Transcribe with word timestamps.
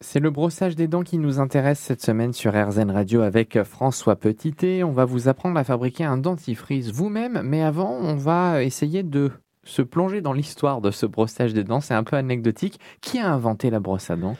C'est 0.00 0.20
le 0.20 0.30
brossage 0.30 0.76
des 0.76 0.86
dents 0.86 1.02
qui 1.02 1.18
nous 1.18 1.40
intéresse 1.40 1.80
cette 1.80 2.00
semaine 2.00 2.32
sur 2.32 2.52
RZN 2.54 2.92
Radio 2.92 3.22
avec 3.22 3.60
François 3.64 4.14
Petitet. 4.14 4.84
On 4.84 4.92
va 4.92 5.04
vous 5.04 5.26
apprendre 5.26 5.58
à 5.58 5.64
fabriquer 5.64 6.04
un 6.04 6.16
dentifrice 6.16 6.92
vous-même, 6.92 7.42
mais 7.42 7.62
avant, 7.62 7.90
on 7.90 8.14
va 8.14 8.62
essayer 8.62 9.02
de 9.02 9.32
se 9.64 9.82
plonger 9.82 10.20
dans 10.20 10.32
l'histoire 10.32 10.80
de 10.80 10.92
ce 10.92 11.04
brossage 11.04 11.52
des 11.52 11.64
dents. 11.64 11.80
C'est 11.80 11.94
un 11.94 12.04
peu 12.04 12.14
anecdotique. 12.14 12.78
Qui 13.00 13.18
a 13.18 13.28
inventé 13.28 13.70
la 13.70 13.80
brosse 13.80 14.08
à 14.08 14.14
dents? 14.14 14.36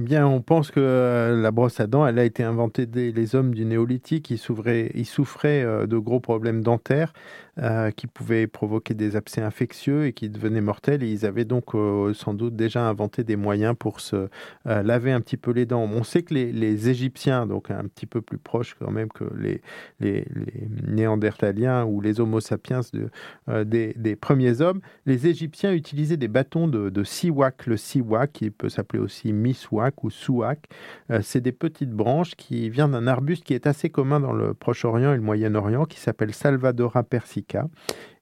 Eh 0.00 0.02
bien, 0.02 0.26
on 0.26 0.40
pense 0.40 0.70
que 0.70 0.80
euh, 0.80 1.42
la 1.42 1.50
brosse 1.50 1.78
à 1.78 1.86
dents, 1.86 2.04
a 2.04 2.24
été 2.24 2.42
inventée 2.42 2.86
dès 2.86 3.12
les 3.12 3.34
hommes 3.34 3.54
du 3.54 3.66
néolithique. 3.66 4.30
Ils, 4.30 4.38
souffraient 4.38 5.62
euh, 5.62 5.86
de 5.86 5.98
gros 5.98 6.20
problèmes 6.20 6.62
dentaires 6.62 7.12
euh, 7.58 7.90
qui 7.90 8.06
pouvaient 8.06 8.46
provoquer 8.46 8.94
des 8.94 9.14
abcès 9.14 9.42
infectieux 9.42 10.06
et 10.06 10.14
qui 10.14 10.30
devenaient 10.30 10.62
mortels. 10.62 11.02
Ils 11.02 11.26
avaient 11.26 11.44
donc 11.44 11.72
sans 12.14 12.32
doute 12.32 12.56
déjà 12.56 12.88
inventé 12.88 13.24
des 13.24 13.36
moyens 13.36 13.74
pour 13.78 14.00
se 14.00 14.28
laver 14.64 15.12
un 15.12 15.20
petit 15.20 15.36
peu 15.36 15.50
les 15.50 15.66
dents. 15.66 15.82
On 15.82 16.02
sait 16.02 16.22
que 16.22 16.32
les, 16.32 16.88
Égyptiens, 16.88 17.46
donc 17.46 17.70
un 17.70 17.84
petit 17.84 18.06
peu 18.06 18.22
plus 18.22 18.38
proches 18.38 18.76
quand 18.78 18.90
même 18.90 19.08
que 19.08 19.24
les, 19.36 20.24
Néandertaliens 20.86 21.84
ou 21.84 22.00
les 22.00 22.20
Homo 22.20 22.40
sapiens 22.40 22.80
des, 23.48 23.92
des, 23.94 24.16
premiers 24.16 24.62
hommes, 24.62 24.80
les 25.04 25.26
Égyptiens 25.26 25.74
utilisaient 25.74 26.16
des 26.16 26.28
bâtons 26.28 26.68
de, 26.68 26.88
de 26.88 27.04
siwak. 27.04 27.66
Le 27.66 27.76
siwak, 27.76 28.32
qui 28.32 28.50
peut 28.50 28.70
s'appeler 28.70 29.02
aussi 29.02 29.32
miswak 29.34 29.89
ou 30.02 30.10
souak. 30.10 30.64
Euh, 31.10 31.20
c'est 31.22 31.40
des 31.40 31.52
petites 31.52 31.90
branches 31.90 32.34
qui 32.36 32.70
viennent 32.70 32.92
d'un 32.92 33.06
arbuste 33.06 33.44
qui 33.44 33.54
est 33.54 33.66
assez 33.66 33.90
commun 33.90 34.20
dans 34.20 34.32
le 34.32 34.54
Proche-Orient 34.54 35.12
et 35.12 35.16
le 35.16 35.22
Moyen-Orient, 35.22 35.84
qui 35.84 35.98
s'appelle 35.98 36.34
Salvadora 36.34 37.02
persica. 37.02 37.68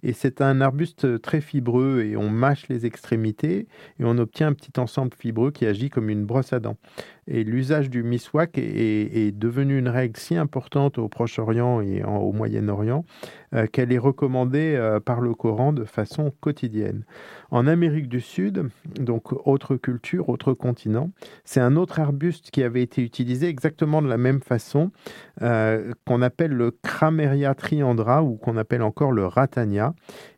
Et 0.02 0.12
c'est 0.12 0.40
un 0.40 0.60
arbuste 0.60 1.20
très 1.20 1.40
fibreux 1.40 2.02
et 2.02 2.16
on 2.16 2.30
mâche 2.30 2.68
les 2.68 2.86
extrémités 2.86 3.66
et 3.98 4.04
on 4.04 4.16
obtient 4.18 4.48
un 4.48 4.52
petit 4.52 4.78
ensemble 4.78 5.12
fibreux 5.18 5.50
qui 5.50 5.66
agit 5.66 5.90
comme 5.90 6.08
une 6.08 6.24
brosse 6.24 6.52
à 6.52 6.60
dents. 6.60 6.76
Et 7.30 7.44
l'usage 7.44 7.90
du 7.90 8.02
miswak 8.02 8.56
est, 8.56 9.36
devenu 9.36 9.78
une 9.78 9.88
règle 9.88 10.18
si 10.18 10.36
importante 10.36 10.96
au 10.96 11.08
Proche-Orient 11.08 11.82
et 11.82 12.02
au 12.02 12.32
Moyen-Orient 12.32 13.04
euh, 13.54 13.66
qu'elle 13.66 13.92
est 13.92 13.98
recommandée 13.98 14.74
euh, 14.76 14.98
par 14.98 15.20
le 15.20 15.34
Coran 15.34 15.74
de 15.74 15.84
façon 15.84 16.32
quotidienne. 16.40 17.04
En 17.50 17.66
Amérique 17.66 18.08
du 18.08 18.20
Sud, 18.20 18.70
donc 18.98 19.32
autre 19.46 19.76
culture, 19.76 20.30
autre 20.30 20.54
continent, 20.54 21.10
c'est 21.44 21.60
un 21.60 21.76
autre 21.76 22.00
arbuste 22.00 22.50
qui 22.50 22.62
avait 22.62 22.82
été 22.82 23.02
utilisé 23.02 23.48
exactement 23.48 24.00
de 24.00 24.08
la 24.08 24.16
même 24.16 24.40
façon, 24.40 24.90
euh, 25.42 25.92
qu'on 26.06 26.22
appelle 26.22 26.52
le 26.52 26.70
Crameria 26.70 27.54
triandra 27.54 28.22
ou 28.22 28.36
qu'on 28.36 28.56
appelle 28.56 28.82
encore 28.82 29.12
le 29.12 29.26
ratania. 29.26 29.87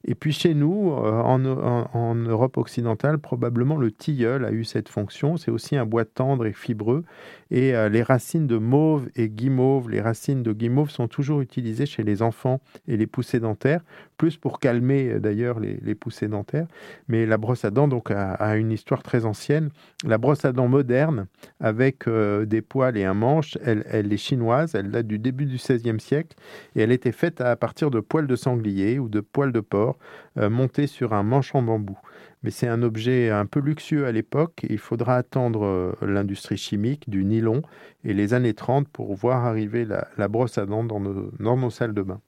Et 0.04 0.14
puis 0.14 0.32
chez 0.32 0.54
nous, 0.54 0.90
en, 0.90 1.44
en, 1.44 2.14
Europe 2.14 2.56
occidentale, 2.56 3.18
probablement 3.18 3.76
le 3.76 3.90
tilleul 3.90 4.44
a 4.44 4.52
eu 4.52 4.64
cette 4.64 4.88
fonction. 4.88 5.36
C'est 5.36 5.50
aussi 5.50 5.76
un 5.76 5.86
bois 5.86 6.04
tendre 6.04 6.46
et 6.46 6.52
fibreux. 6.52 7.04
Et 7.50 7.72
les 7.90 8.02
racines 8.02 8.46
de 8.46 8.56
mauve 8.56 9.08
et 9.16 9.28
guimauve, 9.28 9.90
les 9.90 10.00
racines 10.00 10.42
de 10.42 10.52
guimauve 10.52 10.90
sont 10.90 11.08
toujours 11.08 11.40
utilisées 11.40 11.86
chez 11.86 12.02
les 12.02 12.22
enfants 12.22 12.60
et 12.86 12.96
les 12.96 13.06
poussées 13.06 13.40
dentaires, 13.40 13.82
plus 14.16 14.36
pour 14.36 14.60
calmer 14.60 15.08
euh, 15.08 15.18
d'ailleurs 15.18 15.60
les, 15.60 15.94
poussées 15.94 16.28
dentaires. 16.28 16.66
Mais 17.08 17.26
la 17.26 17.38
brosse 17.38 17.64
à 17.64 17.70
dents 17.70 17.88
donc 17.88 18.10
a, 18.10 18.56
une 18.56 18.70
histoire 18.70 19.02
très 19.02 19.24
ancienne. 19.24 19.70
La 20.04 20.18
brosse 20.18 20.44
à 20.44 20.52
dents 20.52 20.68
moderne, 20.68 21.26
avec 21.58 22.06
euh, 22.06 22.44
des 22.44 22.62
poils 22.62 22.96
et 22.96 23.04
un 23.04 23.14
manche, 23.14 23.56
elle, 23.64 23.84
elle 23.88 24.12
est 24.12 24.18
chinoise, 24.18 24.74
elle 24.74 24.90
date 24.90 25.06
du 25.06 25.18
début 25.18 25.46
du 25.46 25.56
XVIe 25.56 26.00
siècle 26.00 26.36
et 26.76 26.82
elle 26.82 26.92
était 26.92 27.12
faite 27.12 27.40
à 27.40 27.56
partir 27.56 27.90
de 27.90 28.00
poils 28.00 28.26
de 28.26 28.36
sanglier 28.36 28.98
ou 28.98 29.08
de 29.08 29.20
poils 29.20 29.39
de 29.46 29.60
porc 29.60 29.98
euh, 30.38 30.50
montés 30.50 30.86
sur 30.86 31.12
un 31.12 31.22
manche 31.22 31.54
en 31.54 31.62
bambou. 31.62 31.98
Mais 32.42 32.50
c'est 32.50 32.68
un 32.68 32.82
objet 32.82 33.30
un 33.30 33.46
peu 33.46 33.60
luxueux 33.60 34.06
à 34.06 34.12
l'époque. 34.12 34.64
Il 34.68 34.78
faudra 34.78 35.16
attendre 35.16 35.94
l'industrie 36.00 36.56
chimique 36.56 37.10
du 37.10 37.24
nylon 37.24 37.60
et 38.02 38.14
les 38.14 38.32
années 38.32 38.54
30 38.54 38.88
pour 38.88 39.14
voir 39.14 39.44
arriver 39.44 39.84
la, 39.84 40.28
brosse 40.28 40.56
à 40.56 40.64
dents 40.64 40.84
dans 40.84 41.00
nos 41.00 41.70
salles 41.70 41.92
de 41.92 42.00
bain. 42.00 42.20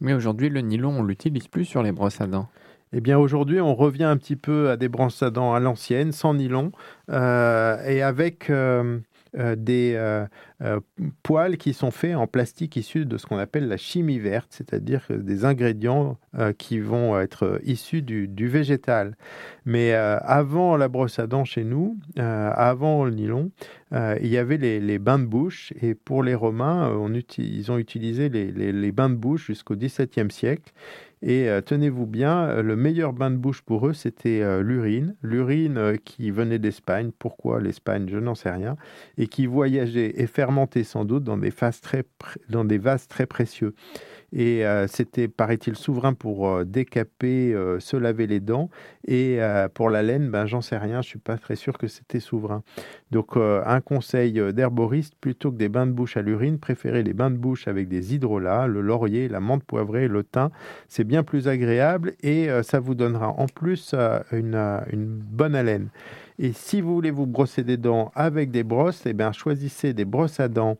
Mais 0.00 0.14
aujourd'hui, 0.14 0.48
le 0.48 0.60
nylon, 0.60 1.00
on 1.00 1.02
l'utilise 1.02 1.48
plus 1.48 1.64
sur 1.64 1.82
les 1.82 1.92
brosses 1.92 2.20
à 2.20 2.26
dents. 2.26 2.48
Eh 2.92 3.00
bien, 3.00 3.18
aujourd'hui, 3.18 3.60
on 3.60 3.74
revient 3.74 4.04
un 4.04 4.16
petit 4.16 4.34
peu 4.34 4.70
à 4.70 4.76
des 4.76 4.88
brosses 4.88 5.22
à 5.22 5.30
dents 5.30 5.54
à 5.54 5.60
l'ancienne, 5.60 6.10
sans 6.10 6.34
nylon, 6.34 6.72
euh, 7.10 7.80
et 7.84 8.02
avec 8.02 8.50
euh, 8.50 8.98
euh, 9.38 9.56
des 9.56 9.98
poils 11.22 11.56
qui 11.56 11.72
sont 11.72 11.90
faits 11.90 12.14
en 12.14 12.26
plastique 12.26 12.76
issu 12.76 13.06
de 13.06 13.16
ce 13.16 13.26
qu'on 13.26 13.38
appelle 13.38 13.68
la 13.68 13.76
chimie 13.76 14.18
verte, 14.18 14.48
c'est-à-dire 14.50 15.06
des 15.10 15.44
ingrédients 15.44 16.18
qui 16.58 16.78
vont 16.78 17.18
être 17.18 17.60
issus 17.64 18.02
du, 18.02 18.48
végétal. 18.48 19.16
Mais 19.64 19.92
avant 19.92 20.76
la 20.76 20.88
brosse 20.88 21.18
à 21.18 21.26
dents 21.26 21.44
chez 21.44 21.64
nous, 21.64 21.98
avant 22.16 23.04
le 23.04 23.12
nylon, 23.12 23.50
il 23.92 24.26
y 24.26 24.36
avait 24.36 24.58
les, 24.58 24.98
bains 24.98 25.18
de 25.18 25.24
bouche, 25.24 25.72
et 25.80 25.94
pour 25.94 26.22
les 26.22 26.34
Romains, 26.34 26.92
ils 27.38 27.72
ont 27.72 27.78
utilisé 27.78 28.28
les, 28.28 28.50
les 28.52 28.92
bains 28.92 29.10
de 29.10 29.16
bouche 29.16 29.46
jusqu'au 29.46 29.76
XVIIe 29.76 30.30
siècle. 30.30 30.72
Et 31.22 31.50
euh, 31.50 31.60
tenez-vous 31.60 32.06
bien, 32.06 32.48
euh, 32.48 32.62
le 32.62 32.76
meilleur 32.76 33.12
bain 33.12 33.30
de 33.30 33.36
bouche 33.36 33.60
pour 33.60 33.86
eux, 33.86 33.92
c'était 33.92 34.40
euh, 34.40 34.62
l'urine. 34.62 35.16
L'urine 35.22 35.98
qui 36.04 36.30
venait 36.30 36.58
d'Espagne. 36.58 37.10
Pourquoi 37.18 37.60
l'Espagne 37.60 38.08
Je 38.08 38.18
n'en 38.18 38.34
sais 38.34 38.50
rien. 38.50 38.76
Et 39.18 39.26
qui 39.26 39.46
voyageait 39.46 40.14
et 40.16 40.26
fermentait 40.26 40.84
sans 40.84 41.04
doute 41.04 41.24
dans 41.24 41.36
des 41.36 41.52
très, 41.52 42.04
dans 42.48 42.64
des 42.64 42.78
vases 42.78 43.06
très 43.06 43.26
précieux. 43.26 43.74
Et 44.32 44.64
euh, 44.64 44.86
c'était, 44.86 45.28
paraît-il, 45.28 45.76
souverain 45.76 46.14
pour 46.14 46.48
euh, 46.48 46.64
décaper, 46.64 47.52
euh, 47.52 47.80
se 47.80 47.96
laver 47.96 48.26
les 48.26 48.40
dents. 48.40 48.70
Et 49.06 49.40
pour 49.74 49.90
la 49.90 50.02
laine, 50.02 50.30
ben, 50.30 50.46
j'en 50.46 50.60
sais 50.60 50.76
rien, 50.76 51.02
je 51.02 51.08
suis 51.08 51.18
pas 51.18 51.36
très 51.36 51.56
sûr 51.56 51.78
que 51.78 51.88
c'était 51.88 52.20
souverain. 52.20 52.62
Donc, 53.10 53.36
un 53.36 53.80
conseil 53.80 54.40
d'herboriste, 54.52 55.14
plutôt 55.20 55.50
que 55.50 55.56
des 55.56 55.68
bains 55.68 55.86
de 55.86 55.92
bouche 55.92 56.16
à 56.16 56.22
l'urine, 56.22 56.58
préférez 56.58 57.02
les 57.02 57.12
bains 57.12 57.30
de 57.30 57.36
bouche 57.36 57.66
avec 57.66 57.88
des 57.88 58.14
hydrolats, 58.14 58.68
le 58.68 58.82
laurier, 58.82 59.28
la 59.28 59.40
menthe 59.40 59.64
poivrée, 59.64 60.06
le 60.06 60.22
thym. 60.22 60.50
C'est 60.86 61.02
bien 61.02 61.24
plus 61.24 61.48
agréable 61.48 62.12
et 62.22 62.48
ça 62.62 62.78
vous 62.78 62.94
donnera 62.94 63.28
en 63.28 63.46
plus 63.46 63.94
une, 64.30 64.54
une 64.92 65.06
bonne 65.06 65.56
haleine. 65.56 65.88
Et 66.42 66.54
si 66.54 66.80
vous 66.80 66.94
voulez 66.94 67.10
vous 67.10 67.26
brosser 67.26 67.62
des 67.64 67.76
dents 67.76 68.12
avec 68.14 68.50
des 68.50 68.62
brosses, 68.62 69.04
eh 69.04 69.12
bien, 69.12 69.30
choisissez 69.30 69.92
des 69.92 70.06
brosses 70.06 70.40
à 70.40 70.48
dents 70.48 70.78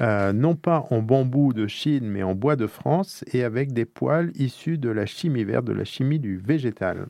euh, 0.00 0.32
non 0.32 0.54
pas 0.54 0.86
en 0.88 1.02
bambou 1.02 1.52
de 1.52 1.66
Chine, 1.66 2.08
mais 2.08 2.22
en 2.22 2.34
bois 2.34 2.56
de 2.56 2.66
France 2.66 3.22
et 3.30 3.44
avec 3.44 3.74
des 3.74 3.84
poils 3.84 4.32
issus 4.36 4.78
de 4.78 4.88
la 4.88 5.04
chimie 5.04 5.44
verte, 5.44 5.66
de 5.66 5.74
la 5.74 5.84
chimie 5.84 6.18
du 6.18 6.38
végétal. 6.38 7.08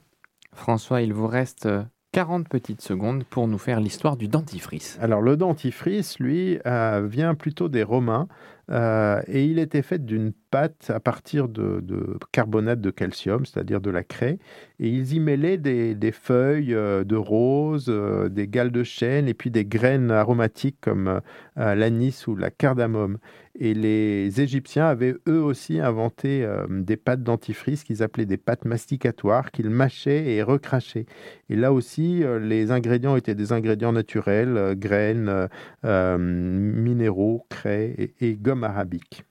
François, 0.53 1.03
il 1.03 1.13
vous 1.13 1.29
reste 1.29 1.69
40 2.11 2.49
petites 2.49 2.83
secondes 2.83 3.23
pour 3.23 3.47
nous 3.47 3.57
faire 3.57 3.79
l'histoire 3.79 4.17
du 4.17 4.27
dentifrice. 4.27 4.99
Alors 5.01 5.23
le 5.23 5.37
dentifrice, 5.37 6.19
lui, 6.19 6.59
euh, 6.67 7.07
vient 7.09 7.37
plutôt 7.37 7.69
des 7.69 7.85
Romains 7.85 8.27
euh, 8.71 9.21
et 9.27 9.45
il 9.45 9.59
était 9.59 9.83
fait 9.83 10.05
d'une 10.05 10.33
pâte 10.51 10.91
à 10.91 11.01
partir 11.01 11.49
de, 11.49 11.83
carbonate 12.31 12.81
de 12.81 12.91
calcium, 12.91 13.45
c'est-à-dire 13.45 13.81
de 13.81 13.91
la 13.91 14.05
craie, 14.05 14.39
et 14.79 14.89
ils 14.89 15.15
y 15.15 15.21
mêlaient 15.21 15.59
des, 15.59 16.13
feuilles 16.13 16.75
euh, 16.75 17.05
de 17.05 17.17
rose, 17.17 17.93
des 18.31 18.49
gales 18.49 18.71
de 18.71 18.85
chêne 18.85 19.29
et 19.29 19.35
puis 19.35 19.51
des 19.51 19.65
graines 19.65 20.11
aromatiques 20.11 20.79
comme 20.81 21.21
l'anis 21.57 22.27
ou 22.27 22.37
la 22.37 22.51
cardamome. 22.51 23.19
Et 23.59 23.75
les 23.75 24.41
Égyptiens 24.41 24.87
avaient 24.87 25.15
eux 25.29 25.43
aussi 25.43 25.79
inventé 25.79 26.49
des 26.71 26.97
pâtes 26.97 27.23
dentifrice 27.23 27.85
qu'ils 27.85 28.03
appelaient 28.03 28.25
des 28.25 28.39
pâtes 28.39 28.65
masticatoires 28.65 29.51
qu'ils 29.51 29.69
mâchaient 29.69 30.33
et 30.33 30.43
recrachaient. 30.43 31.05
Et 31.51 31.57
là 31.57 31.71
aussi, 31.75 32.25
les 32.41 32.71
ingrédients 32.71 33.15
étaient 33.15 33.35
des 33.35 33.53
ingrédients 33.53 33.93
naturels, 33.93 34.75
graines, 34.79 35.49
minéraux, 35.85 37.47
craie 37.51 37.95
et, 37.99 38.15
et 38.27 38.37
arabique. 38.61 39.25